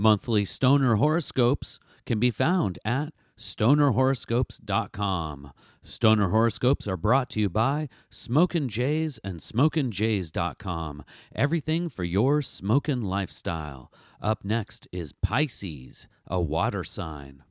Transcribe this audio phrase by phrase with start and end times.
[0.00, 5.52] Monthly stoner horoscopes can be found at stonerhoroscopes.com.
[5.82, 11.04] Stoner horoscopes are brought to you by Smokin' Jays and SmokinJays.com.
[11.36, 13.92] Everything for your smokin' lifestyle.
[14.22, 17.42] Up next is Pisces, a water sign.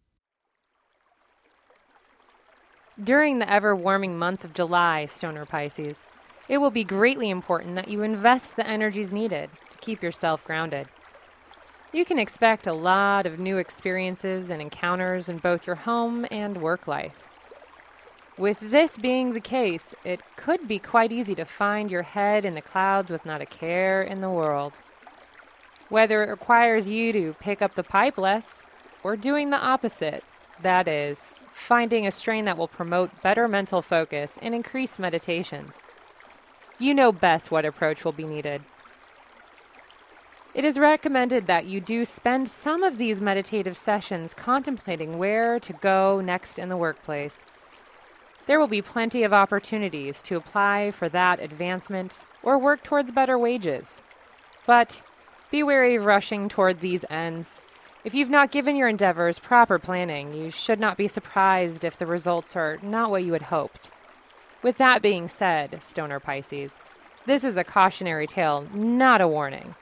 [2.99, 6.03] During the ever warming month of July, Stoner Pisces,
[6.47, 10.87] it will be greatly important that you invest the energies needed to keep yourself grounded.
[11.91, 16.61] You can expect a lot of new experiences and encounters in both your home and
[16.61, 17.23] work life.
[18.37, 22.53] With this being the case, it could be quite easy to find your head in
[22.53, 24.73] the clouds with not a care in the world.
[25.89, 28.59] Whether it requires you to pick up the pipe less
[29.03, 30.23] or doing the opposite,
[30.61, 35.81] that is, finding a strain that will promote better mental focus and increase meditations.
[36.77, 38.61] You know best what approach will be needed.
[40.53, 45.73] It is recommended that you do spend some of these meditative sessions contemplating where to
[45.73, 47.41] go next in the workplace.
[48.47, 53.37] There will be plenty of opportunities to apply for that advancement or work towards better
[53.37, 54.01] wages.
[54.65, 55.03] But
[55.51, 57.61] be wary of rushing toward these ends
[58.05, 62.05] if you've not given your endeavors proper planning, you should not be surprised if the
[62.05, 63.91] results are not what you had hoped.
[64.63, 66.77] With that being said, Stoner Pisces,
[67.25, 69.75] this is a cautionary tale, not a warning.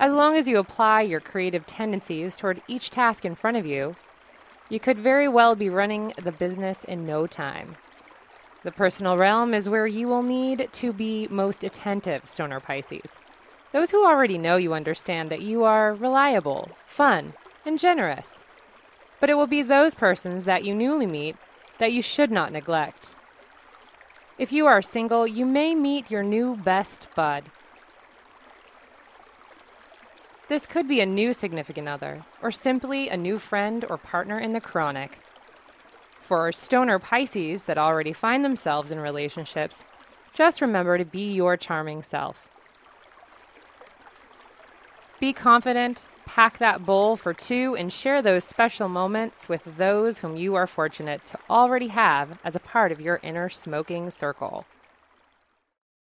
[0.00, 3.96] As long as you apply your creative tendencies toward each task in front of you,
[4.70, 7.76] you could very well be running the business in no time.
[8.62, 13.16] The personal realm is where you will need to be most attentive, Stoner Pisces.
[13.72, 17.34] Those who already know you understand that you are reliable, fun,
[17.66, 18.38] and generous.
[19.20, 21.36] But it will be those persons that you newly meet
[21.76, 23.14] that you should not neglect.
[24.38, 27.44] If you are single, you may meet your new best bud.
[30.50, 34.52] This could be a new significant other, or simply a new friend or partner in
[34.52, 35.20] the chronic.
[36.20, 39.84] For stoner Pisces that already find themselves in relationships,
[40.34, 42.48] just remember to be your charming self.
[45.20, 50.36] Be confident, pack that bowl for two, and share those special moments with those whom
[50.36, 54.66] you are fortunate to already have as a part of your inner smoking circle.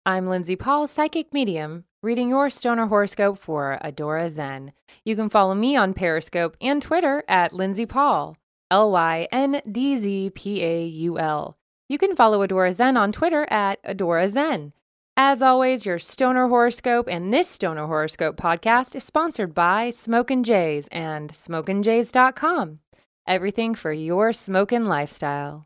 [0.07, 4.73] I'm Lindsay Paul, psychic medium, reading your stoner horoscope for Adora Zen.
[5.05, 8.37] You can follow me on Periscope and Twitter at Lindsay Paul,
[8.71, 11.59] L Y N D Z P A U L.
[11.89, 14.73] You can follow Adora Zen on Twitter at Adora Zen.
[15.17, 20.87] As always, your Stoner Horoscope and this Stoner Horoscope podcast is sponsored by Smokin' Jays
[20.93, 22.79] and SmokinJays.com.
[23.27, 25.66] Everything for your smoking lifestyle.